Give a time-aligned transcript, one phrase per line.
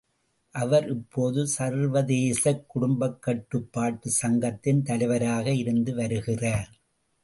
[0.55, 6.71] அவர் இப்போது சர்வதேசக் குடும்பக் கட்டுப்பாட்டு சங்கத்தின் தலைவராக இருந்துவருகிறார்.